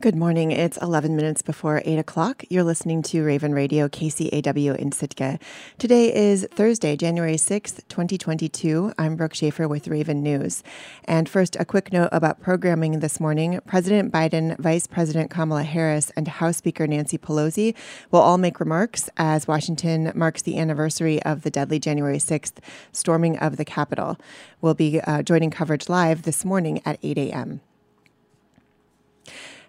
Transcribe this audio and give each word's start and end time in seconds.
Good 0.00 0.16
morning. 0.16 0.50
It's 0.50 0.76
11 0.78 1.14
minutes 1.14 1.40
before 1.40 1.80
8 1.84 1.98
o'clock. 1.98 2.44
You're 2.50 2.64
listening 2.64 3.00
to 3.04 3.24
Raven 3.24 3.54
Radio 3.54 3.88
KCAW 3.88 4.76
in 4.76 4.92
Sitka. 4.92 5.38
Today 5.78 6.14
is 6.14 6.46
Thursday, 6.50 6.96
January 6.96 7.36
6th, 7.36 7.80
2022. 7.88 8.92
I'm 8.98 9.16
Brooke 9.16 9.34
Schaefer 9.34 9.68
with 9.68 9.88
Raven 9.88 10.22
News. 10.22 10.62
And 11.04 11.28
first, 11.28 11.56
a 11.56 11.64
quick 11.64 11.92
note 11.92 12.08
about 12.12 12.40
programming 12.40 12.98
this 12.98 13.20
morning. 13.20 13.60
President 13.66 14.12
Biden, 14.12 14.58
Vice 14.58 14.86
President 14.86 15.30
Kamala 15.30 15.62
Harris, 15.62 16.10
and 16.16 16.26
House 16.26 16.58
Speaker 16.58 16.86
Nancy 16.86 17.16
Pelosi 17.16 17.74
will 18.10 18.20
all 18.20 18.36
make 18.36 18.60
remarks 18.60 19.08
as 19.16 19.48
Washington 19.48 20.12
marks 20.14 20.42
the 20.42 20.58
anniversary 20.58 21.22
of 21.22 21.42
the 21.42 21.50
deadly 21.50 21.78
January 21.78 22.18
6th 22.18 22.56
storming 22.92 23.38
of 23.38 23.56
the 23.56 23.64
Capitol. 23.64 24.18
We'll 24.60 24.74
be 24.74 25.00
uh, 25.00 25.22
joining 25.22 25.50
coverage 25.50 25.88
live 25.88 26.22
this 26.22 26.44
morning 26.44 26.82
at 26.84 26.98
8 27.02 27.16
a.m. 27.16 27.60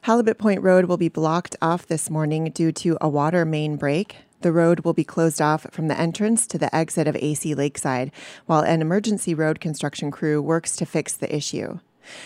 Halibut 0.05 0.37
Point 0.37 0.61
Road 0.61 0.85
will 0.85 0.97
be 0.97 1.09
blocked 1.09 1.55
off 1.63 1.87
this 1.87 2.11
morning 2.11 2.51
due 2.51 2.71
to 2.73 2.95
a 3.01 3.09
water 3.09 3.43
main 3.43 3.75
break. 3.75 4.17
The 4.41 4.51
road 4.51 4.81
will 4.81 4.93
be 4.93 5.03
closed 5.03 5.41
off 5.41 5.65
from 5.71 5.87
the 5.87 5.99
entrance 5.99 6.45
to 6.45 6.59
the 6.59 6.73
exit 6.75 7.07
of 7.07 7.15
AC 7.15 7.55
Lakeside, 7.55 8.11
while 8.45 8.61
an 8.61 8.83
emergency 8.83 9.33
road 9.33 9.59
construction 9.59 10.11
crew 10.11 10.43
works 10.43 10.75
to 10.75 10.85
fix 10.85 11.17
the 11.17 11.35
issue. 11.35 11.79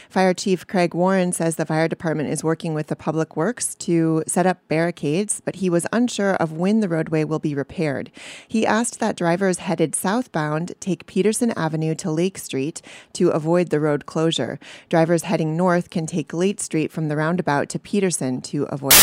Fire 0.09 0.33
Chief 0.33 0.65
Craig 0.67 0.93
Warren 0.93 1.31
says 1.31 1.55
the 1.55 1.65
fire 1.65 1.88
department 1.88 2.29
is 2.29 2.43
working 2.43 2.73
with 2.73 2.88
the 2.88 2.95
Public 2.95 3.35
Works 3.35 3.75
to 3.75 4.23
set 4.27 4.45
up 4.45 4.67
barricades, 4.67 5.41
but 5.43 5.57
he 5.57 5.69
was 5.69 5.88
unsure 5.91 6.35
of 6.35 6.53
when 6.53 6.79
the 6.79 6.89
roadway 6.89 7.23
will 7.23 7.39
be 7.39 7.55
repaired. 7.55 8.11
He 8.47 8.65
asked 8.65 8.99
that 8.99 9.15
drivers 9.15 9.59
headed 9.59 9.95
southbound 9.95 10.73
take 10.79 11.05
Peterson 11.05 11.52
Avenue 11.52 11.95
to 11.95 12.11
Lake 12.11 12.38
Street 12.38 12.81
to 13.13 13.29
avoid 13.29 13.69
the 13.69 13.79
road 13.79 14.05
closure. 14.05 14.59
Drivers 14.89 15.23
heading 15.23 15.55
north 15.57 15.89
can 15.89 16.05
take 16.05 16.33
Lake 16.33 16.59
Street 16.59 16.91
from 16.91 17.07
the 17.07 17.16
roundabout 17.16 17.69
to 17.69 17.80
Peterson 17.80 18.41
to 18.41 18.63
avoid. 18.63 18.93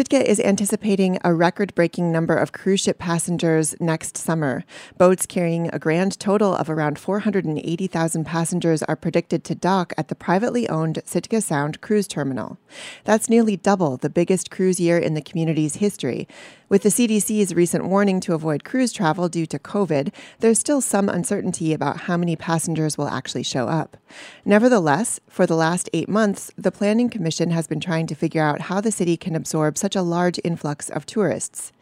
Sitka 0.00 0.26
is 0.26 0.40
anticipating 0.40 1.18
a 1.22 1.34
record 1.34 1.74
breaking 1.74 2.10
number 2.10 2.34
of 2.34 2.52
cruise 2.52 2.80
ship 2.80 2.98
passengers 2.98 3.74
next 3.80 4.16
summer. 4.16 4.64
Boats 4.96 5.26
carrying 5.26 5.68
a 5.74 5.78
grand 5.78 6.18
total 6.18 6.54
of 6.54 6.70
around 6.70 6.98
480,000 6.98 8.24
passengers 8.24 8.82
are 8.84 8.96
predicted 8.96 9.44
to 9.44 9.54
dock 9.54 9.92
at 9.98 10.08
the 10.08 10.14
privately 10.14 10.66
owned 10.70 11.02
Sitka 11.04 11.42
Sound 11.42 11.82
Cruise 11.82 12.08
Terminal. 12.08 12.56
That's 13.04 13.28
nearly 13.28 13.58
double 13.58 13.98
the 13.98 14.08
biggest 14.08 14.50
cruise 14.50 14.80
year 14.80 14.96
in 14.96 15.12
the 15.12 15.20
community's 15.20 15.76
history. 15.76 16.26
With 16.70 16.84
the 16.84 16.88
CDC's 16.88 17.52
recent 17.52 17.86
warning 17.86 18.20
to 18.20 18.32
avoid 18.32 18.62
cruise 18.62 18.92
travel 18.92 19.28
due 19.28 19.44
to 19.44 19.58
COVID, 19.58 20.14
there's 20.38 20.60
still 20.60 20.80
some 20.80 21.08
uncertainty 21.08 21.72
about 21.72 22.02
how 22.02 22.16
many 22.16 22.36
passengers 22.36 22.96
will 22.96 23.08
actually 23.08 23.42
show 23.42 23.66
up. 23.66 23.96
Nevertheless, 24.44 25.18
for 25.28 25.46
the 25.46 25.56
last 25.56 25.90
eight 25.92 26.08
months, 26.08 26.52
the 26.56 26.70
Planning 26.70 27.10
Commission 27.10 27.50
has 27.50 27.66
been 27.66 27.80
trying 27.80 28.06
to 28.06 28.14
figure 28.14 28.44
out 28.44 28.60
how 28.60 28.80
the 28.80 28.92
city 28.92 29.16
can 29.16 29.34
absorb 29.34 29.76
such 29.76 29.96
a 29.96 30.02
large 30.02 30.38
influx 30.44 30.88
of 30.88 31.06
tourists. 31.06 31.72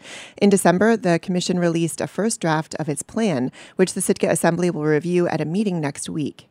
In 0.40 0.48
December, 0.48 0.96
the 0.96 1.18
Commission 1.18 1.58
released 1.58 2.00
a 2.00 2.06
first 2.06 2.40
draft 2.40 2.74
of 2.76 2.88
its 2.88 3.02
plan, 3.02 3.52
which 3.76 3.92
the 3.92 4.00
Sitka 4.00 4.30
Assembly 4.30 4.70
will 4.70 4.84
review 4.84 5.28
at 5.28 5.42
a 5.42 5.44
meeting 5.44 5.82
next 5.82 6.08
week. 6.08 6.48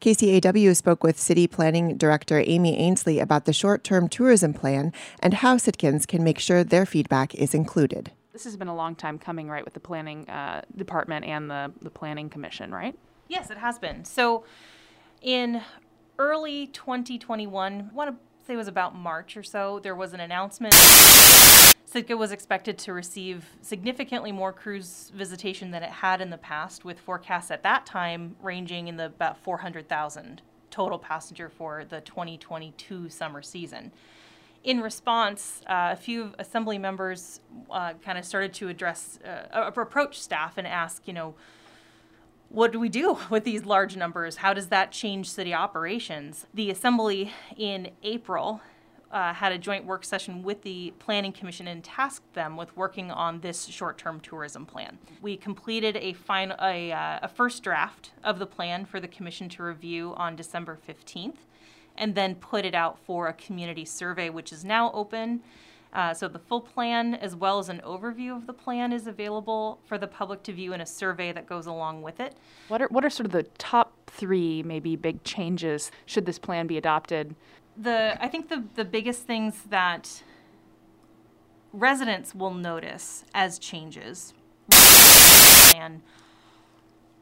KCAW 0.00 0.76
spoke 0.76 1.02
with 1.02 1.18
City 1.18 1.46
Planning 1.46 1.96
Director 1.96 2.42
Amy 2.46 2.78
Ainslie 2.78 3.18
about 3.18 3.44
the 3.44 3.52
short 3.52 3.84
term 3.84 4.08
tourism 4.08 4.52
plan 4.54 4.92
and 5.20 5.34
how 5.34 5.56
Sitkans 5.56 6.06
can 6.06 6.24
make 6.24 6.38
sure 6.38 6.64
their 6.64 6.86
feedback 6.86 7.34
is 7.34 7.54
included. 7.54 8.12
This 8.32 8.44
has 8.44 8.56
been 8.56 8.68
a 8.68 8.74
long 8.74 8.94
time 8.94 9.18
coming, 9.18 9.48
right, 9.48 9.64
with 9.64 9.74
the 9.74 9.80
planning 9.80 10.28
uh, 10.28 10.62
department 10.76 11.24
and 11.24 11.50
the, 11.50 11.72
the 11.82 11.90
planning 11.90 12.30
commission, 12.30 12.72
right? 12.72 12.96
Yes, 13.28 13.50
it 13.50 13.58
has 13.58 13.78
been. 13.78 14.04
So 14.04 14.44
in 15.20 15.62
early 16.18 16.66
2021, 16.68 17.90
I 17.90 17.94
want 17.94 18.10
to 18.10 18.16
say 18.46 18.54
it 18.54 18.56
was 18.56 18.68
about 18.68 18.94
March 18.94 19.36
or 19.36 19.42
so, 19.42 19.80
there 19.80 19.94
was 19.94 20.12
an 20.12 20.20
announcement 20.20 20.74
Sitka 21.90 22.16
was 22.16 22.30
expected 22.30 22.78
to 22.78 22.92
receive 22.92 23.46
significantly 23.62 24.30
more 24.30 24.52
cruise 24.52 25.10
visitation 25.12 25.72
than 25.72 25.82
it 25.82 25.90
had 25.90 26.20
in 26.20 26.30
the 26.30 26.38
past, 26.38 26.84
with 26.84 27.00
forecasts 27.00 27.50
at 27.50 27.64
that 27.64 27.84
time 27.84 28.36
ranging 28.40 28.86
in 28.86 28.96
the 28.96 29.06
about 29.06 29.36
400,000 29.38 30.40
total 30.70 31.00
passenger 31.00 31.48
for 31.48 31.84
the 31.84 32.00
2022 32.02 33.08
summer 33.08 33.42
season. 33.42 33.90
In 34.62 34.80
response, 34.80 35.62
uh, 35.66 35.88
a 35.90 35.96
few 35.96 36.32
assembly 36.38 36.78
members 36.78 37.40
uh, 37.68 37.94
kind 37.94 38.18
of 38.18 38.24
started 38.24 38.54
to 38.54 38.68
address, 38.68 39.18
uh, 39.24 39.72
approach 39.76 40.20
staff 40.20 40.58
and 40.58 40.68
ask, 40.68 41.08
you 41.08 41.12
know, 41.12 41.34
what 42.50 42.70
do 42.70 42.78
we 42.78 42.88
do 42.88 43.18
with 43.30 43.42
these 43.42 43.64
large 43.64 43.96
numbers? 43.96 44.36
How 44.36 44.54
does 44.54 44.68
that 44.68 44.92
change 44.92 45.28
city 45.28 45.52
operations? 45.52 46.46
The 46.54 46.70
assembly 46.70 47.32
in 47.56 47.90
April 48.04 48.60
uh, 49.10 49.34
had 49.34 49.52
a 49.52 49.58
joint 49.58 49.84
work 49.84 50.04
session 50.04 50.42
with 50.42 50.62
the 50.62 50.92
Planning 50.98 51.32
Commission 51.32 51.66
and 51.66 51.82
tasked 51.82 52.32
them 52.34 52.56
with 52.56 52.76
working 52.76 53.10
on 53.10 53.40
this 53.40 53.66
short-term 53.66 54.20
tourism 54.20 54.64
plan. 54.64 54.98
We 55.20 55.36
completed 55.36 55.96
a, 55.96 56.12
final, 56.12 56.56
a, 56.60 56.92
uh, 56.92 57.18
a 57.22 57.28
first 57.28 57.62
draft 57.62 58.12
of 58.22 58.38
the 58.38 58.46
plan 58.46 58.84
for 58.84 59.00
the 59.00 59.08
Commission 59.08 59.48
to 59.50 59.62
review 59.62 60.14
on 60.16 60.36
December 60.36 60.78
15th, 60.88 61.38
and 61.96 62.14
then 62.14 62.36
put 62.36 62.64
it 62.64 62.74
out 62.74 62.98
for 63.04 63.26
a 63.26 63.32
community 63.32 63.84
survey, 63.84 64.30
which 64.30 64.52
is 64.52 64.64
now 64.64 64.92
open. 64.92 65.42
Uh, 65.92 66.14
so 66.14 66.28
the 66.28 66.38
full 66.38 66.60
plan, 66.60 67.16
as 67.16 67.34
well 67.34 67.58
as 67.58 67.68
an 67.68 67.80
overview 67.84 68.36
of 68.36 68.46
the 68.46 68.52
plan, 68.52 68.92
is 68.92 69.08
available 69.08 69.80
for 69.86 69.98
the 69.98 70.06
public 70.06 70.42
to 70.44 70.52
view 70.52 70.72
in 70.72 70.80
a 70.80 70.86
survey 70.86 71.32
that 71.32 71.46
goes 71.46 71.66
along 71.66 72.00
with 72.00 72.20
it. 72.20 72.36
What 72.68 72.80
are 72.80 72.86
what 72.88 73.04
are 73.04 73.10
sort 73.10 73.26
of 73.26 73.32
the 73.32 73.42
top 73.58 73.92
three, 74.06 74.62
maybe 74.62 74.94
big 74.94 75.24
changes 75.24 75.90
should 76.06 76.26
this 76.26 76.38
plan 76.38 76.68
be 76.68 76.76
adopted 76.76 77.34
the 77.76 78.16
I 78.20 78.28
think 78.28 78.48
the 78.48 78.64
the 78.74 78.84
biggest 78.84 79.26
things 79.26 79.62
that 79.70 80.22
residents 81.72 82.34
will 82.34 82.52
notice 82.52 83.24
as 83.34 83.58
changes 83.58 84.34
and 85.74 86.02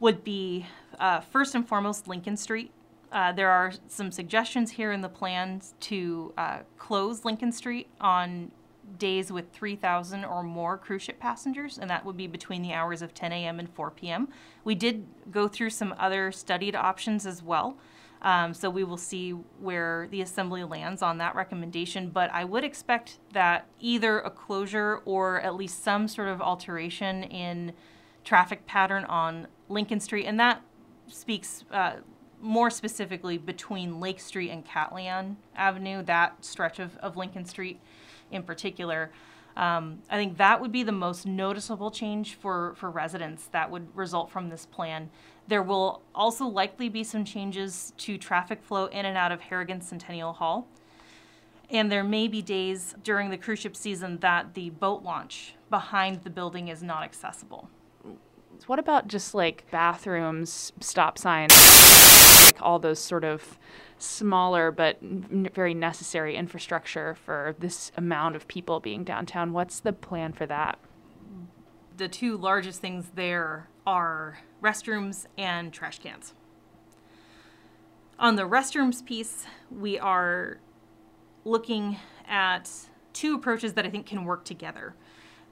would 0.01 0.25
be 0.25 0.67
uh, 0.99 1.21
first 1.21 1.55
and 1.55 1.67
foremost 1.67 2.09
Lincoln 2.09 2.37
Street. 2.37 2.71
Uh, 3.11 3.33
there 3.33 3.51
are 3.51 3.73
some 3.89 4.13
suggestions 4.13 4.73
here 4.73 4.93
in 4.93 5.01
the 5.01 5.09
plans 5.09 5.75
to 5.81 6.33
uh, 6.37 6.59
close 6.77 7.25
Lincoln 7.25 7.53
Street 7.53 7.89
on 8.01 8.51
days 8.99 9.31
with 9.31 9.51
3,000 9.53 10.25
or 10.25 10.43
more 10.43 10.77
cruise 10.79 11.03
ship 11.03 11.19
passengers, 11.19 11.79
and 11.79 11.91
that 11.91 12.05
would 12.05 12.17
be 12.17 12.27
between 12.27 12.63
the 12.63 12.73
hours 12.73 13.03
of 13.03 13.15
10 13.15 13.33
a.m. 13.33 13.59
and 13.59 13.69
4 13.71 13.91
p.m. 13.91 14.29
We 14.65 14.75
did 14.75 15.07
go 15.31 15.49
through 15.49 15.71
some 15.71 15.95
other 15.99 16.33
studied 16.33 16.75
options 16.75 17.27
as 17.27 17.43
well. 17.43 17.77
Um, 18.23 18.53
so 18.53 18.69
we 18.69 18.85
will 18.85 18.97
see 18.97 19.31
where 19.31 20.09
the 20.11 20.21
assembly 20.23 20.65
lands 20.65 21.03
on 21.03 21.19
that 21.19 21.35
recommendation. 21.35 22.11
But 22.11 22.31
I 22.33 22.45
would 22.45 22.65
expect 22.65 23.19
that 23.33 23.67
either 23.81 24.19
a 24.19 24.31
closure 24.31 25.03
or 25.05 25.41
at 25.41 25.55
least 25.55 25.85
some 25.85 26.09
sort 26.09 26.29
of 26.29 26.41
alteration 26.41 27.23
in 27.23 27.73
traffic 28.25 28.67
pattern 28.67 29.05
on 29.05 29.47
Lincoln 29.69 30.01
Street, 30.01 30.27
and 30.27 30.39
that 30.41 30.63
speaks 31.07 31.65
uh, 31.71 31.97
more 32.41 32.71
specifically 32.71 33.39
between 33.39 34.01
Lake 34.01 34.21
Street 34.21 34.51
and 34.51 34.67
Katlian 34.67 35.37
Avenue, 35.57 36.03
that 36.03 36.45
stretch 36.45 36.79
of, 36.79 36.97
of 36.99 37.17
Lincoln 37.17 37.45
Street 37.45 37.81
in 38.31 38.43
particular. 38.43 39.11
Um, 39.57 40.03
I 40.09 40.17
think 40.17 40.37
that 40.37 40.61
would 40.61 40.71
be 40.71 40.85
the 40.85 40.93
most 40.93 41.27
noticeable 41.27 41.91
change 41.91 42.35
for, 42.35 42.75
for 42.77 42.91
residents 42.91 43.47
that 43.49 43.71
would 43.71 43.97
result 43.97 44.31
from 44.31 44.51
this 44.51 44.67
plan. 44.67 45.11
There 45.49 45.63
will 45.63 46.03
also 46.15 46.47
likely 46.47 46.91
be 46.91 47.03
some 47.03 47.25
changes 47.25 47.95
to 47.99 48.19
traffic 48.19 48.63
flow 48.63 48.87
in 48.87 49.07
and 49.07 49.17
out 49.17 49.33
of 49.33 49.41
Harrigan 49.41 49.81
Centennial 49.81 50.35
Hall. 50.35 50.69
And 51.71 51.91
there 51.91 52.05
may 52.05 52.29
be 52.29 52.43
days 52.43 52.95
during 53.03 53.31
the 53.31 53.39
cruise 53.39 53.59
ship 53.59 53.75
season 53.75 54.19
that 54.19 54.55
the 54.55 54.71
boat 54.71 55.03
launch 55.03 55.55
behind 55.71 56.23
the 56.23 56.31
building 56.31 56.69
is 56.69 56.83
not 56.83 57.03
accessible. 57.03 57.71
What 58.67 58.79
about 58.79 59.09
just 59.09 59.35
like 59.35 59.71
bathrooms, 59.71 60.73
stop 60.81 61.17
signs, 61.17 61.55
like 62.45 62.61
all 62.61 62.79
those 62.79 62.99
sort 62.99 63.25
of 63.25 63.59
smaller 63.99 64.71
but 64.71 64.99
very 65.01 65.75
necessary 65.75 66.37
infrastructure 66.37 67.15
for 67.15 67.55
this 67.59 67.93
amount 67.97 68.37
of 68.37 68.49
people 68.49 68.81
being 68.81 69.05
downtown? 69.05 69.53
What's 69.53 69.81
the 69.81 69.93
plan 69.93 70.33
for 70.33 70.45
that? 70.47 70.79
The 71.97 72.09
two 72.09 72.37
largest 72.37 72.81
things 72.81 73.13
there 73.15 73.69
are 73.87 74.41
restrooms 74.63 75.27
and 75.37 75.73
trash 75.73 75.99
cans. 75.99 76.35
On 78.19 78.37
the 78.37 78.43
restrooms 78.43 79.05
piece, 79.05 79.47
we 79.71 79.99
are 79.99 80.59
looking 81.45 81.99
at 82.27 82.71
two 83.13 83.35
approaches 83.35 83.75
that 83.75 83.87
I 83.87 83.91
think 83.91 84.07
can 84.07 84.25
work 84.25 84.45
together. 84.45 84.95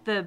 The 0.05 0.27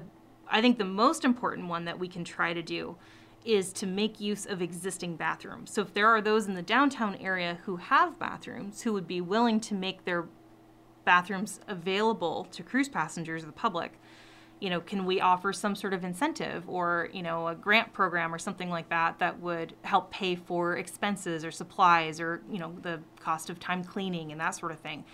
I 0.52 0.60
think 0.60 0.78
the 0.78 0.84
most 0.84 1.24
important 1.24 1.68
one 1.68 1.84
that 1.84 1.98
we 1.98 2.08
can 2.08 2.24
try 2.24 2.52
to 2.52 2.62
do 2.62 2.96
is 3.44 3.72
to 3.72 3.86
make 3.86 4.20
use 4.20 4.46
of 4.46 4.60
existing 4.60 5.16
bathrooms. 5.16 5.70
So 5.70 5.82
if 5.82 5.94
there 5.94 6.08
are 6.08 6.20
those 6.20 6.46
in 6.46 6.54
the 6.54 6.62
downtown 6.62 7.14
area 7.16 7.58
who 7.64 7.76
have 7.76 8.18
bathrooms 8.18 8.82
who 8.82 8.92
would 8.92 9.06
be 9.06 9.20
willing 9.20 9.60
to 9.60 9.74
make 9.74 10.04
their 10.04 10.26
bathrooms 11.04 11.60
available 11.68 12.48
to 12.50 12.62
cruise 12.62 12.88
passengers, 12.88 13.44
or 13.44 13.46
the 13.46 13.52
public, 13.52 13.99
you 14.60 14.68
know, 14.68 14.80
can 14.80 15.06
we 15.06 15.20
offer 15.20 15.52
some 15.52 15.74
sort 15.74 15.94
of 15.94 16.04
incentive 16.04 16.68
or, 16.68 17.08
you 17.12 17.22
know, 17.22 17.48
a 17.48 17.54
grant 17.54 17.92
program 17.92 18.34
or 18.34 18.38
something 18.38 18.68
like 18.68 18.90
that 18.90 19.18
that 19.18 19.40
would 19.40 19.74
help 19.82 20.10
pay 20.10 20.36
for 20.36 20.76
expenses 20.76 21.44
or 21.44 21.50
supplies 21.50 22.20
or, 22.20 22.42
you 22.50 22.58
know, 22.58 22.74
the 22.82 23.00
cost 23.18 23.48
of 23.48 23.58
time 23.58 23.82
cleaning 23.82 24.32
and 24.32 24.40
that 24.40 24.54
sort 24.54 24.70
of 24.70 24.78
thing. 24.78 25.04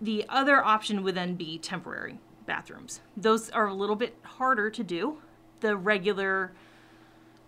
The 0.00 0.24
other 0.28 0.64
option 0.64 1.02
would 1.02 1.16
then 1.16 1.34
be 1.34 1.58
temporary 1.58 2.20
bathrooms. 2.46 3.00
Those 3.16 3.50
are 3.50 3.66
a 3.66 3.74
little 3.74 3.96
bit 3.96 4.16
harder 4.22 4.70
to 4.70 4.84
do. 4.84 5.18
The 5.60 5.76
regular 5.76 6.52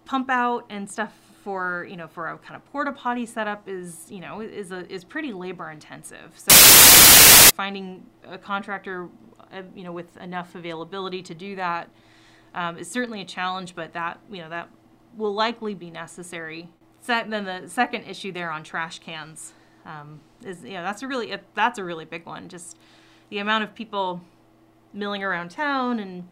pump 0.05 0.31
out 0.31 0.65
and 0.69 0.91
stuff 0.91 1.13
for 1.45 1.87
you 1.89 1.97
know 1.97 2.09
for 2.09 2.29
a 2.29 2.39
kind 2.39 2.57
of 2.57 2.65
porta 2.73 2.93
potty 2.93 3.25
setup 3.25 3.69
is 3.69 4.07
you 4.09 4.21
know 4.21 4.41
is 4.41 4.73
a 4.73 4.91
is 4.93 5.05
pretty 5.05 5.33
labor 5.33 5.71
intensive. 5.71 6.33
So 6.35 6.53
finding 7.55 8.05
a 8.27 8.39
contractor 8.39 9.09
uh, 9.53 9.63
you 9.75 9.85
know 9.85 9.93
with 9.93 10.17
enough 10.19 10.55
availability 10.55 11.23
to 11.23 11.35
do 11.35 11.57
that 11.57 11.89
um, 12.55 12.79
is 12.79 12.91
certainly 12.91 13.21
a 13.21 13.25
challenge, 13.25 13.75
but 13.75 13.93
that 13.93 14.21
you 14.31 14.39
know 14.39 14.49
that 14.49 14.69
will 15.17 15.35
likely 15.35 15.75
be 15.75 15.91
necessary. 15.91 16.69
then 17.07 17.45
the 17.45 17.63
second 17.67 18.05
issue 18.05 18.33
there 18.33 18.51
on 18.51 18.63
trash 18.63 18.99
cans 18.99 19.53
um, 19.85 20.21
is 20.45 20.63
you 20.65 20.73
know 20.73 20.83
that's 20.83 21.03
a 21.03 21.09
really 21.09 21.37
that's 21.55 21.79
a 21.79 21.85
really 21.85 22.05
big 22.05 22.27
one. 22.27 22.49
Just 22.49 22.77
the 23.31 23.39
amount 23.39 23.65
of 23.65 23.75
people 23.75 24.23
milling 24.93 25.23
around 25.23 25.51
town 25.51 25.99
and 25.99 26.27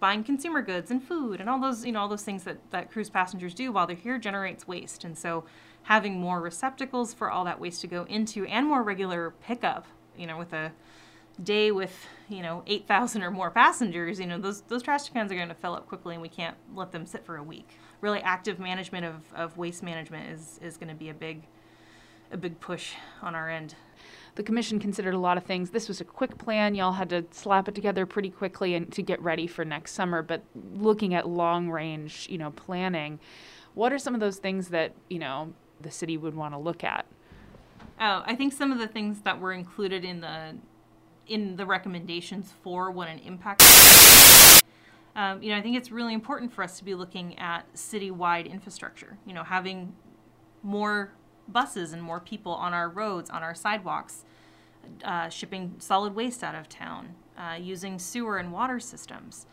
buying 0.00 0.22
consumer 0.22 0.62
goods 0.62 0.90
and 0.90 1.02
food 1.02 1.40
and 1.40 1.50
all 1.50 1.60
those 1.60 1.84
you 1.84 1.92
know 1.92 2.00
all 2.00 2.08
those 2.08 2.22
things 2.22 2.44
that, 2.44 2.58
that 2.70 2.90
cruise 2.90 3.10
passengers 3.10 3.52
do 3.52 3.72
while 3.72 3.86
they're 3.86 3.96
here 3.96 4.16
generates 4.16 4.68
waste 4.68 5.02
and 5.02 5.18
so 5.18 5.44
having 5.82 6.20
more 6.20 6.40
receptacles 6.40 7.12
for 7.12 7.30
all 7.30 7.44
that 7.44 7.58
waste 7.58 7.80
to 7.80 7.88
go 7.88 8.04
into 8.04 8.44
and 8.46 8.66
more 8.66 8.82
regular 8.82 9.32
pickup 9.42 9.86
you 10.16 10.26
know 10.26 10.38
with 10.38 10.52
a 10.52 10.70
day 11.42 11.70
with 11.70 12.06
you 12.28 12.42
know 12.42 12.62
8000 12.66 13.22
or 13.22 13.30
more 13.30 13.50
passengers 13.50 14.18
you 14.18 14.26
know 14.26 14.38
those 14.38 14.62
those 14.62 14.82
trash 14.82 15.08
cans 15.10 15.30
are 15.30 15.36
going 15.36 15.48
to 15.48 15.54
fill 15.54 15.74
up 15.74 15.86
quickly 15.86 16.14
and 16.14 16.22
we 16.22 16.28
can't 16.28 16.56
let 16.74 16.90
them 16.90 17.06
sit 17.06 17.24
for 17.24 17.36
a 17.36 17.42
week 17.42 17.78
really 18.00 18.20
active 18.20 18.58
management 18.58 19.04
of, 19.04 19.14
of 19.34 19.56
waste 19.56 19.82
management 19.82 20.30
is 20.30 20.58
is 20.62 20.76
going 20.76 20.88
to 20.88 20.94
be 20.94 21.08
a 21.08 21.14
big 21.14 21.42
a 22.32 22.36
big 22.36 22.58
push 22.60 22.94
on 23.22 23.34
our 23.34 23.48
end 23.48 23.74
the 24.38 24.44
commission 24.44 24.78
considered 24.78 25.14
a 25.14 25.18
lot 25.18 25.36
of 25.36 25.42
things. 25.42 25.70
This 25.70 25.88
was 25.88 26.00
a 26.00 26.04
quick 26.04 26.38
plan. 26.38 26.76
Y'all 26.76 26.92
had 26.92 27.10
to 27.10 27.24
slap 27.32 27.66
it 27.66 27.74
together 27.74 28.06
pretty 28.06 28.30
quickly 28.30 28.76
and 28.76 28.92
to 28.92 29.02
get 29.02 29.20
ready 29.20 29.48
for 29.48 29.64
next 29.64 29.94
summer. 29.94 30.22
But 30.22 30.44
looking 30.74 31.12
at 31.12 31.28
long 31.28 31.70
range, 31.70 32.28
you 32.30 32.38
know, 32.38 32.52
planning, 32.52 33.18
what 33.74 33.92
are 33.92 33.98
some 33.98 34.14
of 34.14 34.20
those 34.20 34.36
things 34.36 34.68
that 34.68 34.92
you 35.08 35.18
know 35.18 35.54
the 35.80 35.90
city 35.90 36.16
would 36.16 36.36
want 36.36 36.54
to 36.54 36.58
look 36.58 36.84
at? 36.84 37.04
Oh, 38.00 38.22
I 38.24 38.36
think 38.36 38.52
some 38.52 38.70
of 38.70 38.78
the 38.78 38.86
things 38.86 39.22
that 39.22 39.40
were 39.40 39.52
included 39.52 40.04
in 40.04 40.20
the 40.20 40.54
in 41.28 41.56
the 41.56 41.66
recommendations 41.66 42.52
for 42.62 42.90
what 42.90 43.08
an 43.08 43.18
impact. 43.20 43.62
Um, 45.14 45.42
you 45.42 45.50
know, 45.50 45.56
I 45.56 45.62
think 45.62 45.76
it's 45.76 45.90
really 45.90 46.14
important 46.14 46.52
for 46.52 46.62
us 46.62 46.78
to 46.78 46.84
be 46.84 46.94
looking 46.94 47.38
at 47.38 47.72
citywide 47.74 48.50
infrastructure. 48.50 49.18
You 49.26 49.34
know, 49.34 49.42
having 49.42 49.92
more 50.62 51.12
buses 51.48 51.92
and 51.92 52.02
more 52.02 52.20
people 52.20 52.52
on 52.52 52.72
our 52.72 52.88
roads, 52.88 53.30
on 53.30 53.42
our 53.42 53.54
sidewalks, 53.54 54.24
uh, 55.04 55.28
shipping 55.28 55.74
solid 55.78 56.14
waste 56.14 56.44
out 56.44 56.54
of 56.54 56.68
town, 56.68 57.14
uh, 57.36 57.56
using 57.60 57.98
sewer 57.98 58.38
and 58.38 58.52
water 58.52 58.78
systems. 58.78 59.46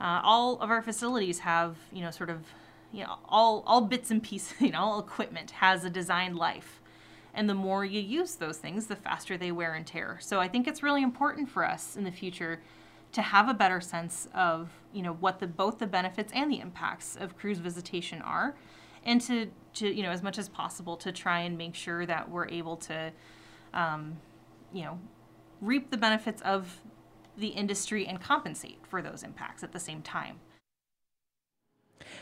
Uh, 0.00 0.20
all 0.22 0.60
of 0.60 0.70
our 0.70 0.82
facilities 0.82 1.40
have, 1.40 1.76
you 1.92 2.02
know, 2.02 2.10
sort 2.10 2.30
of, 2.30 2.44
you 2.92 3.02
know, 3.04 3.16
all, 3.28 3.64
all 3.66 3.80
bits 3.80 4.10
and 4.10 4.22
pieces, 4.22 4.54
you 4.60 4.70
know, 4.70 4.80
all 4.80 5.00
equipment 5.00 5.52
has 5.52 5.84
a 5.84 5.90
designed 5.90 6.36
life. 6.36 6.80
And 7.38 7.48
the 7.48 7.54
more 7.54 7.84
you 7.84 8.00
use 8.00 8.34
those 8.34 8.58
things, 8.58 8.88
the 8.88 8.96
faster 8.96 9.38
they 9.38 9.52
wear 9.52 9.74
and 9.74 9.86
tear. 9.86 10.18
So 10.20 10.40
I 10.40 10.48
think 10.48 10.66
it's 10.66 10.82
really 10.82 11.04
important 11.04 11.48
for 11.48 11.64
us 11.64 11.96
in 11.96 12.02
the 12.02 12.10
future 12.10 12.60
to 13.12 13.22
have 13.22 13.48
a 13.48 13.54
better 13.54 13.80
sense 13.80 14.28
of, 14.34 14.70
you 14.92 15.02
know, 15.02 15.12
what 15.12 15.38
the 15.38 15.46
both 15.46 15.78
the 15.78 15.86
benefits 15.86 16.32
and 16.34 16.50
the 16.50 16.58
impacts 16.58 17.16
of 17.16 17.36
cruise 17.36 17.58
visitation 17.58 18.20
are 18.22 18.56
and 19.04 19.20
to, 19.20 19.50
to 19.74 19.88
you 19.88 20.02
know 20.02 20.10
as 20.10 20.22
much 20.22 20.38
as 20.38 20.48
possible 20.48 20.96
to 20.96 21.12
try 21.12 21.40
and 21.40 21.56
make 21.56 21.74
sure 21.74 22.04
that 22.06 22.28
we're 22.28 22.48
able 22.48 22.76
to 22.76 23.12
um, 23.74 24.16
you 24.72 24.82
know 24.82 24.98
reap 25.60 25.90
the 25.90 25.96
benefits 25.96 26.42
of 26.42 26.80
the 27.36 27.48
industry 27.48 28.06
and 28.06 28.20
compensate 28.20 28.78
for 28.86 29.00
those 29.00 29.22
impacts 29.22 29.62
at 29.62 29.72
the 29.72 29.78
same 29.78 30.02
time 30.02 30.40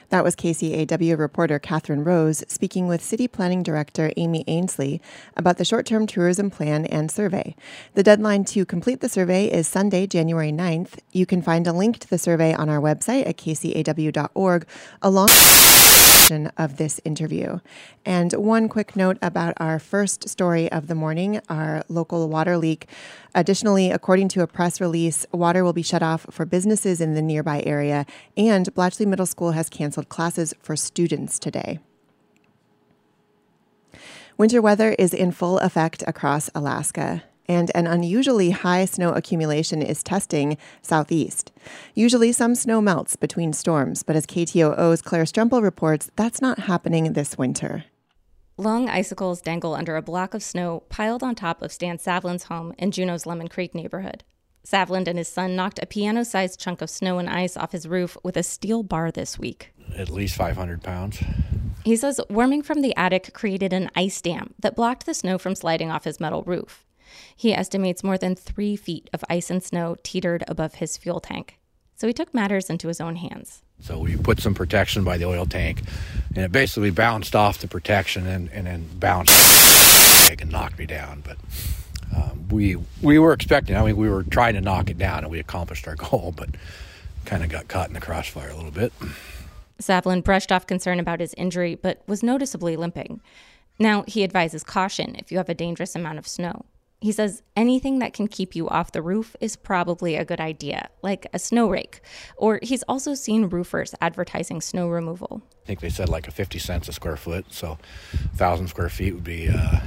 that 0.08 0.24
was 0.24 0.36
KCAW 0.36 1.18
reporter 1.18 1.58
Catherine 1.58 2.04
Rose 2.04 2.44
speaking 2.48 2.86
with 2.86 3.02
City 3.02 3.26
Planning 3.26 3.62
Director 3.62 4.12
Amy 4.16 4.44
Ainslie 4.46 5.00
about 5.36 5.58
the 5.58 5.64
short 5.64 5.86
term 5.86 6.06
tourism 6.06 6.50
plan 6.50 6.86
and 6.86 7.10
survey. 7.10 7.56
The 7.94 8.02
deadline 8.02 8.44
to 8.46 8.64
complete 8.64 9.00
the 9.00 9.08
survey 9.08 9.46
is 9.46 9.66
Sunday, 9.66 10.06
January 10.06 10.52
9th. 10.52 10.98
You 11.12 11.26
can 11.26 11.42
find 11.42 11.66
a 11.66 11.72
link 11.72 11.98
to 11.98 12.08
the 12.08 12.18
survey 12.18 12.54
on 12.54 12.68
our 12.68 12.80
website 12.80 13.26
at 13.26 13.36
kcaw.org, 13.36 14.66
along 15.02 15.28
of 16.56 16.76
this 16.76 17.00
interview. 17.04 17.60
And 18.04 18.32
one 18.32 18.68
quick 18.68 18.96
note 18.96 19.16
about 19.22 19.54
our 19.58 19.78
first 19.78 20.28
story 20.28 20.70
of 20.70 20.88
the 20.88 20.94
morning 20.94 21.40
our 21.48 21.84
local 21.88 22.28
water 22.28 22.56
leak. 22.56 22.88
Additionally, 23.34 23.90
according 23.90 24.28
to 24.28 24.42
a 24.42 24.46
press 24.46 24.80
release, 24.80 25.26
water 25.32 25.62
will 25.62 25.72
be 25.72 25.82
shut 25.82 26.02
off 26.02 26.26
for 26.30 26.44
businesses 26.44 27.00
in 27.00 27.14
the 27.14 27.22
nearby 27.22 27.62
area, 27.66 28.06
and 28.36 28.74
Blatchley 28.74 29.06
Middle 29.06 29.26
School 29.26 29.52
has 29.52 29.68
canceled 29.68 29.95
classes 30.04 30.54
for 30.60 30.76
students 30.76 31.38
today. 31.38 31.78
Winter 34.38 34.60
weather 34.60 34.94
is 34.98 35.14
in 35.14 35.32
full 35.32 35.58
effect 35.60 36.04
across 36.06 36.50
Alaska 36.54 37.22
and 37.48 37.70
an 37.74 37.86
unusually 37.86 38.50
high 38.50 38.84
snow 38.84 39.12
accumulation 39.12 39.82
is 39.82 40.02
testing 40.02 40.56
southeast. 40.82 41.52
Usually, 41.94 42.32
some 42.32 42.54
snow 42.54 42.80
melts 42.80 43.16
between 43.16 43.52
storms, 43.52 44.02
but 44.02 44.16
as 44.16 44.26
KTOO's 44.26 45.02
Claire 45.02 45.24
Stremple 45.24 45.62
reports, 45.62 46.10
that's 46.16 46.42
not 46.42 46.60
happening 46.60 47.12
this 47.12 47.38
winter. 47.38 47.84
Long 48.58 48.88
icicles 48.88 49.42
dangle 49.42 49.74
under 49.74 49.96
a 49.96 50.02
block 50.02 50.32
of 50.34 50.42
snow 50.42 50.82
piled 50.88 51.22
on 51.22 51.34
top 51.34 51.62
of 51.62 51.72
Stan 51.72 51.98
Savlin's 51.98 52.44
home 52.44 52.72
in 52.78 52.90
Juneau's 52.90 53.26
Lemon 53.26 53.48
Creek 53.48 53.74
neighborhood. 53.74 54.24
Savlin 54.66 55.06
and 55.06 55.16
his 55.16 55.28
son 55.28 55.54
knocked 55.54 55.78
a 55.80 55.86
piano 55.86 56.24
sized 56.24 56.58
chunk 56.58 56.82
of 56.82 56.90
snow 56.90 57.18
and 57.18 57.30
ice 57.30 57.56
off 57.56 57.70
his 57.70 57.86
roof 57.86 58.16
with 58.24 58.36
a 58.36 58.42
steel 58.42 58.82
bar 58.82 59.12
this 59.12 59.38
week. 59.38 59.72
At 59.96 60.10
least 60.10 60.34
500 60.34 60.82
pounds. 60.82 61.22
He 61.84 61.94
says 61.94 62.20
warming 62.28 62.62
from 62.62 62.82
the 62.82 62.94
attic 62.96 63.32
created 63.32 63.72
an 63.72 63.90
ice 63.94 64.20
dam 64.20 64.54
that 64.58 64.74
blocked 64.74 65.06
the 65.06 65.14
snow 65.14 65.38
from 65.38 65.54
sliding 65.54 65.90
off 65.92 66.02
his 66.02 66.18
metal 66.18 66.42
roof. 66.42 66.84
He 67.36 67.54
estimates 67.54 68.02
more 68.02 68.18
than 68.18 68.34
three 68.34 68.74
feet 68.74 69.08
of 69.12 69.22
ice 69.30 69.50
and 69.50 69.62
snow 69.62 69.96
teetered 70.02 70.42
above 70.48 70.74
his 70.74 70.96
fuel 70.96 71.20
tank. 71.20 71.60
So 71.94 72.08
he 72.08 72.12
took 72.12 72.34
matters 72.34 72.68
into 72.68 72.88
his 72.88 73.00
own 73.00 73.16
hands. 73.16 73.62
So 73.80 74.00
we 74.00 74.16
put 74.16 74.40
some 74.40 74.54
protection 74.54 75.04
by 75.04 75.16
the 75.16 75.26
oil 75.26 75.46
tank, 75.46 75.82
and 76.34 76.44
it 76.44 76.50
basically 76.50 76.90
bounced 76.90 77.36
off 77.36 77.58
the 77.58 77.68
protection 77.68 78.26
and, 78.26 78.50
and 78.50 78.66
then 78.66 78.88
bounced 78.98 79.30
and 80.28 80.50
knocked 80.50 80.78
me 80.78 80.86
down. 80.86 81.22
But 81.24 81.36
um, 82.16 82.48
we 82.48 82.76
we 83.02 83.18
were 83.18 83.32
expecting. 83.32 83.76
I 83.76 83.84
mean, 83.84 83.96
we 83.96 84.08
were 84.08 84.22
trying 84.22 84.54
to 84.54 84.60
knock 84.60 84.90
it 84.90 84.98
down, 84.98 85.24
and 85.24 85.30
we 85.30 85.38
accomplished 85.38 85.86
our 85.86 85.96
goal, 85.96 86.32
but 86.36 86.50
kind 87.24 87.42
of 87.42 87.50
got 87.50 87.68
caught 87.68 87.88
in 87.88 87.94
the 87.94 88.00
crossfire 88.00 88.48
a 88.48 88.56
little 88.56 88.70
bit. 88.70 88.92
Savlin 89.80 90.22
brushed 90.22 90.50
off 90.50 90.66
concern 90.66 90.98
about 90.98 91.20
his 91.20 91.34
injury, 91.34 91.74
but 91.74 92.02
was 92.06 92.22
noticeably 92.22 92.76
limping. 92.76 93.20
Now 93.78 94.04
he 94.06 94.24
advises 94.24 94.64
caution 94.64 95.16
if 95.16 95.30
you 95.30 95.38
have 95.38 95.48
a 95.48 95.54
dangerous 95.54 95.94
amount 95.94 96.18
of 96.18 96.26
snow. 96.26 96.64
He 97.00 97.12
says 97.12 97.42
anything 97.54 97.98
that 97.98 98.14
can 98.14 98.26
keep 98.26 98.56
you 98.56 98.68
off 98.70 98.92
the 98.92 99.02
roof 99.02 99.36
is 99.38 99.54
probably 99.54 100.16
a 100.16 100.24
good 100.24 100.40
idea, 100.40 100.88
like 101.02 101.26
a 101.34 101.38
snow 101.38 101.68
rake. 101.68 102.00
Or 102.38 102.58
he's 102.62 102.82
also 102.84 103.12
seen 103.12 103.50
roofers 103.50 103.94
advertising 104.00 104.62
snow 104.62 104.88
removal. 104.88 105.42
I 105.62 105.66
think 105.66 105.80
they 105.80 105.90
said 105.90 106.08
like 106.08 106.26
a 106.26 106.30
50 106.30 106.58
cents 106.58 106.88
a 106.88 106.92
square 106.92 107.18
foot, 107.18 107.52
so 107.52 107.78
1,000 108.12 108.68
square 108.68 108.88
feet 108.88 109.12
would 109.12 109.24
be 109.24 109.50
uh, 109.50 109.80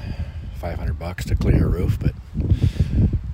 500 0.59 0.99
bucks 0.99 1.25
to 1.25 1.35
clear 1.35 1.65
a 1.65 1.69
roof, 1.69 1.97
but 1.99 2.13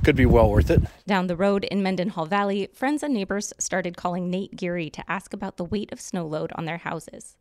could 0.03 0.15
be 0.15 0.25
well 0.25 0.49
worth 0.49 0.69
it. 0.69 0.83
Down 1.07 1.25
the 1.25 1.35
road 1.35 1.63
in 1.65 1.81
Mendenhall 1.81 2.27
Valley, 2.27 2.69
friends 2.73 3.01
and 3.01 3.13
neighbors 3.13 3.51
started 3.57 3.97
calling 3.97 4.29
Nate 4.29 4.55
Geary 4.55 4.91
to 4.91 5.03
ask 5.11 5.33
about 5.33 5.57
the 5.57 5.65
weight 5.65 5.91
of 5.91 5.99
snow 5.99 6.27
load 6.27 6.51
on 6.55 6.65
their 6.65 6.77
houses. 6.77 7.37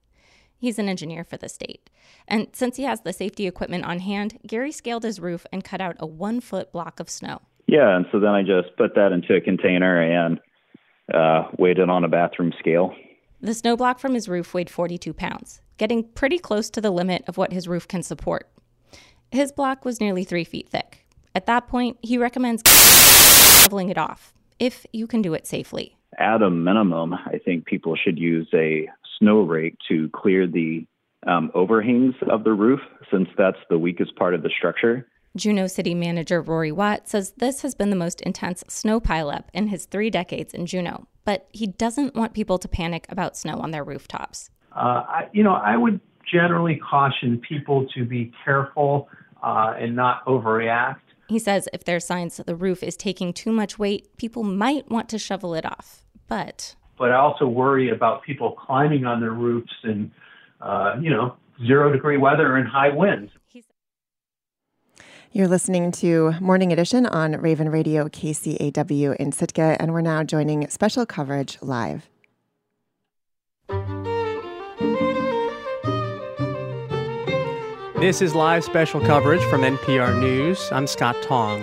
He's 0.58 0.78
an 0.78 0.88
engineer 0.88 1.24
for 1.24 1.36
the 1.36 1.50
state. 1.50 1.90
And 2.26 2.48
since 2.54 2.76
he 2.76 2.84
has 2.84 3.02
the 3.02 3.12
safety 3.12 3.46
equipment 3.46 3.84
on 3.84 3.98
hand, 3.98 4.38
Gary 4.46 4.72
scaled 4.72 5.02
his 5.02 5.20
roof 5.20 5.44
and 5.52 5.62
cut 5.62 5.82
out 5.82 5.96
a 5.98 6.06
one 6.06 6.40
foot 6.40 6.72
block 6.72 7.00
of 7.00 7.10
snow. 7.10 7.42
Yeah, 7.66 7.94
and 7.94 8.06
so 8.10 8.18
then 8.18 8.30
I 8.30 8.42
just 8.42 8.74
put 8.78 8.94
that 8.94 9.12
into 9.12 9.34
a 9.34 9.42
container 9.42 10.00
and 10.00 10.40
uh, 11.12 11.50
weighed 11.58 11.78
it 11.78 11.90
on 11.90 12.04
a 12.04 12.08
bathroom 12.08 12.54
scale. 12.58 12.94
The 13.42 13.52
snow 13.52 13.76
block 13.76 13.98
from 13.98 14.14
his 14.14 14.26
roof 14.26 14.54
weighed 14.54 14.70
42 14.70 15.12
pounds, 15.12 15.60
getting 15.76 16.02
pretty 16.02 16.38
close 16.38 16.70
to 16.70 16.80
the 16.80 16.90
limit 16.90 17.24
of 17.26 17.36
what 17.36 17.52
his 17.52 17.68
roof 17.68 17.86
can 17.86 18.02
support. 18.02 18.48
His 19.34 19.50
block 19.50 19.84
was 19.84 20.00
nearly 20.00 20.22
three 20.22 20.44
feet 20.44 20.68
thick. 20.68 21.04
At 21.34 21.46
that 21.46 21.66
point, 21.66 21.96
he 22.02 22.18
recommends 22.18 22.62
leveling 23.62 23.88
it 23.88 23.98
off, 23.98 24.32
if 24.60 24.86
you 24.92 25.08
can 25.08 25.22
do 25.22 25.34
it 25.34 25.44
safely. 25.44 25.96
At 26.16 26.40
a 26.40 26.50
minimum, 26.50 27.14
I 27.14 27.40
think 27.44 27.64
people 27.64 27.96
should 27.96 28.16
use 28.16 28.46
a 28.54 28.88
snow 29.18 29.40
rake 29.40 29.76
to 29.88 30.08
clear 30.10 30.46
the 30.46 30.86
um, 31.26 31.50
overhangs 31.52 32.14
of 32.30 32.44
the 32.44 32.52
roof, 32.52 32.78
since 33.10 33.28
that's 33.36 33.58
the 33.68 33.76
weakest 33.76 34.14
part 34.14 34.34
of 34.34 34.44
the 34.44 34.50
structure. 34.56 35.04
Juneau 35.36 35.66
City 35.66 35.96
Manager 35.96 36.40
Rorie 36.40 36.70
Watt 36.70 37.08
says 37.08 37.32
this 37.38 37.62
has 37.62 37.74
been 37.74 37.90
the 37.90 37.96
most 37.96 38.20
intense 38.20 38.62
snow 38.68 39.00
pileup 39.00 39.46
in 39.52 39.66
his 39.66 39.86
three 39.86 40.10
decades 40.10 40.54
in 40.54 40.66
Juneau. 40.66 41.08
but 41.24 41.48
he 41.52 41.66
doesn't 41.66 42.14
want 42.14 42.34
people 42.34 42.58
to 42.58 42.68
panic 42.68 43.06
about 43.08 43.36
snow 43.36 43.58
on 43.58 43.72
their 43.72 43.82
rooftops. 43.82 44.50
Uh, 44.76 45.02
I, 45.08 45.28
you 45.32 45.42
know, 45.42 45.54
I 45.54 45.76
would 45.76 46.00
generally 46.30 46.76
caution 46.76 47.40
people 47.46 47.86
to 47.94 48.04
be 48.04 48.32
careful 48.44 49.08
uh, 49.44 49.74
and 49.78 49.94
not 49.94 50.24
overreact. 50.24 50.96
He 51.28 51.38
says 51.38 51.68
if 51.72 51.84
there's 51.84 52.04
signs 52.04 52.36
that 52.38 52.46
the 52.46 52.56
roof 52.56 52.82
is 52.82 52.96
taking 52.96 53.32
too 53.32 53.52
much 53.52 53.78
weight, 53.78 54.16
people 54.16 54.42
might 54.42 54.90
want 54.90 55.08
to 55.10 55.18
shovel 55.18 55.54
it 55.54 55.64
off. 55.64 56.04
But 56.28 56.74
but 56.98 57.10
I 57.10 57.16
also 57.16 57.46
worry 57.46 57.90
about 57.90 58.22
people 58.22 58.52
climbing 58.52 59.04
on 59.04 59.20
their 59.20 59.32
roofs 59.32 59.72
in, 59.82 60.10
uh, 60.60 60.96
you 61.00 61.10
know, 61.10 61.36
zero 61.66 61.92
degree 61.92 62.16
weather 62.16 62.56
and 62.56 62.68
high 62.68 62.90
winds. 62.90 63.32
You're 65.32 65.48
listening 65.48 65.90
to 65.92 66.34
Morning 66.40 66.72
Edition 66.72 67.06
on 67.06 67.32
Raven 67.32 67.68
Radio 67.68 68.08
KCAW 68.08 69.16
in 69.16 69.32
Sitka, 69.32 69.76
and 69.80 69.92
we're 69.92 70.00
now 70.00 70.22
joining 70.22 70.68
special 70.68 71.04
coverage 71.04 71.58
live. 71.60 72.08
This 77.96 78.20
is 78.20 78.34
live 78.34 78.64
special 78.64 79.00
coverage 79.00 79.42
from 79.44 79.62
NPR 79.62 80.18
News. 80.18 80.68
I'm 80.72 80.88
Scott 80.88 81.14
Tong. 81.22 81.62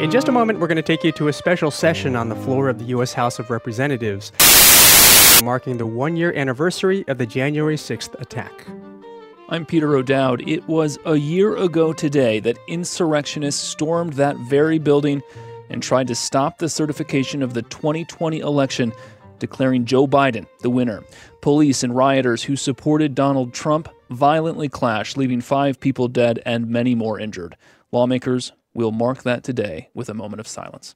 In 0.00 0.10
just 0.10 0.26
a 0.26 0.32
moment, 0.32 0.60
we're 0.60 0.66
going 0.66 0.76
to 0.76 0.82
take 0.82 1.04
you 1.04 1.12
to 1.12 1.28
a 1.28 1.32
special 1.32 1.70
session 1.70 2.16
on 2.16 2.30
the 2.30 2.34
floor 2.36 2.70
of 2.70 2.78
the 2.78 2.86
U.S. 2.86 3.12
House 3.12 3.38
of 3.38 3.50
Representatives, 3.50 4.32
marking 5.44 5.76
the 5.76 5.86
one 5.86 6.16
year 6.16 6.32
anniversary 6.34 7.04
of 7.06 7.18
the 7.18 7.26
January 7.26 7.76
6th 7.76 8.18
attack. 8.18 8.66
I'm 9.50 9.66
Peter 9.66 9.94
O'Dowd. 9.94 10.48
It 10.48 10.66
was 10.66 10.98
a 11.04 11.16
year 11.16 11.54
ago 11.56 11.92
today 11.92 12.40
that 12.40 12.56
insurrectionists 12.66 13.62
stormed 13.62 14.14
that 14.14 14.36
very 14.38 14.78
building 14.78 15.22
and 15.68 15.82
tried 15.82 16.06
to 16.08 16.14
stop 16.14 16.58
the 16.58 16.70
certification 16.70 17.42
of 17.42 17.52
the 17.52 17.62
2020 17.62 18.38
election, 18.38 18.90
declaring 19.38 19.84
Joe 19.84 20.06
Biden 20.06 20.46
the 20.60 20.70
winner. 20.70 21.02
Police 21.40 21.82
and 21.82 21.94
rioters 21.94 22.42
who 22.42 22.56
supported 22.56 23.14
Donald 23.14 23.52
Trump 23.52 23.88
violently 24.10 24.68
clashed, 24.68 25.16
leaving 25.16 25.40
five 25.40 25.80
people 25.80 26.08
dead 26.08 26.42
and 26.44 26.68
many 26.68 26.94
more 26.94 27.20
injured. 27.20 27.56
Lawmakers 27.92 28.52
will 28.74 28.92
mark 28.92 29.22
that 29.22 29.44
today 29.44 29.88
with 29.94 30.08
a 30.08 30.14
moment 30.14 30.40
of 30.40 30.48
silence. 30.48 30.94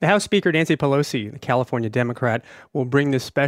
The 0.00 0.06
House 0.06 0.22
Speaker 0.22 0.52
Nancy 0.52 0.76
Pelosi, 0.76 1.32
the 1.32 1.40
California 1.40 1.90
Democrat, 1.90 2.44
will 2.72 2.84
bring 2.84 3.10
this 3.10 3.24
special 3.24 3.46